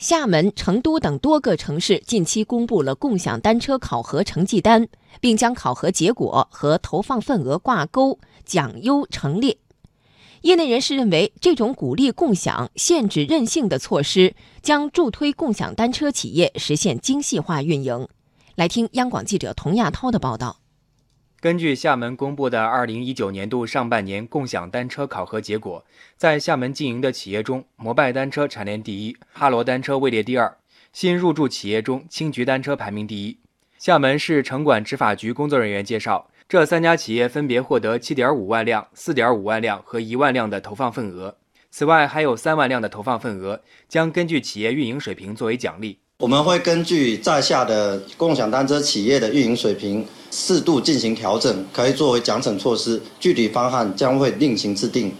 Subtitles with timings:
[0.00, 4.88] 厦门、成都等多个城市近期公布了共享单车考核成绩单，
[5.20, 9.58] 并将考核结果和投放份额挂钩，奖优惩劣。
[10.40, 18.08] 业内人士认为，这种鼓励共享、限制任性的措施将助推共享单车企业实现精细化运营。
[18.54, 20.59] 来听央广记者童亚涛的报道。
[21.40, 25.82] 根据厦门公布的二零一九年度上半年共享单车考核结果，
[26.18, 30.54] 在厦门经营的企业中，摩拜单车蝉联第一，哈罗单车位列第二。
[30.92, 33.38] 新入驻企业中，青桔单车排名第一。
[33.78, 41.34] 厦门市城管执法局工作人员介绍，这三家企业分别获得七点五万辆、四点五万辆和一万辆的投放份额。
[41.70, 46.00] 此外，还有三万辆的投放份额将根据企业运营水平作为奖励。
[46.18, 50.04] 我们会根据在下的共享单车企业的运营水平。
[50.30, 55.12] 适度进行调整，可以作为奖惩措施，具体方案将会另行制定。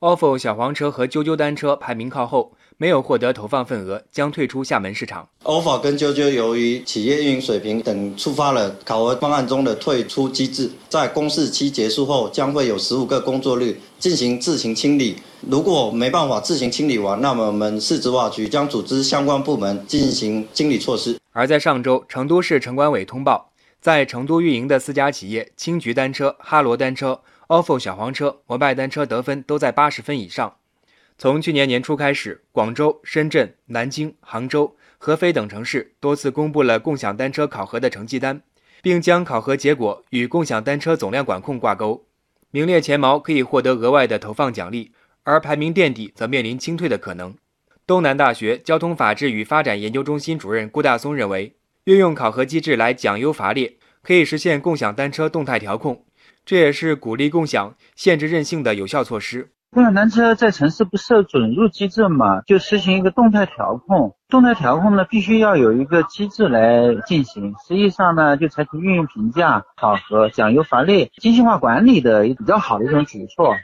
[0.00, 5.28] ofo 小黄车和啾啾单车排名靠后，没有获得投放份额，将退出厦门市场。
[5.42, 15.16] ofo 跟啾啾由于企业运营水平等触发了考核方案中的退出机制，在公示期结束后，将会有十五个工作日进行自行清理。
[15.40, 21.18] 如果没办法自行清理完，那么我们市执法局将组织相关部门进行清理措施。
[21.32, 23.47] 而在上周，成都市城管委通报。
[23.88, 30.56] 在成都运营的四家企业青桔单车、哈罗单车、ofo 小黄车、摩拜单车得分都在八十分以上。
[31.16, 38.42] 从去年年初开始，广州、深圳、南京、杭州、合肥等城市多次公布了共享单车考核的成绩单，
[38.82, 42.04] 并将考核结果与共享单车总量管控挂钩。
[42.50, 44.92] 名列前茅可以获得额外的投放奖励，
[45.22, 47.34] 而排名垫底则面临清退的可能。
[47.86, 51.54] 东南大学交通法治与发展研究中心主任顾大松认为。
[51.84, 53.77] 运用考核机制来奖优罚劣，
[54.08, 56.06] 可以实现共享单车动态调控，
[56.46, 59.50] 这也是鼓励共享、限制任性的有效措施。
[59.70, 64.16] 共享单车在城市不设准入机制嘛，就实行一个动态调控。
[64.30, 67.54] 动态调控呢，必须要有一个机制来进行。
[67.68, 73.54] 实际上呢，就采取运用评价、考核、奖优罚劣、精细化管理的比较好的一种举措。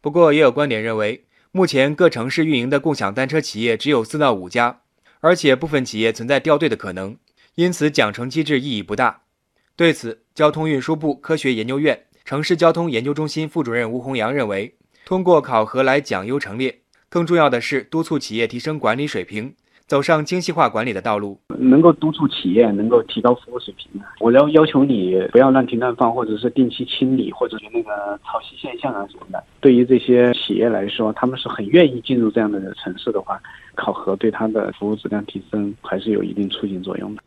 [0.00, 4.80] 不过，也有观点认为，目前各城市运营的共享单车企业只有四到五家，
[5.20, 7.18] 而且部分企业存在掉队的可能。
[7.54, 9.20] 因此，奖惩机制意义不大。
[9.80, 14.74] 对此，交通运输部科学研究院城市交通研究中心副主任吴洪阳认为，
[15.06, 19.54] 通过考核来奖优惩劣，更重要的是督促企业提升管理水平，
[19.86, 21.40] 走上精细化管理的道路。
[21.58, 29.42] 能够督促企业能够提高服务水平我要要求你不要乱停乱放，或者是定期清理，或者是那个潮汐现象啊什么的。
[29.62, 33.40] 对于这些企业来说，他们是很愿意进入这样的城市的话，
[33.76, 37.22] 考核对它的服务质量提升还是有一定促进作用的。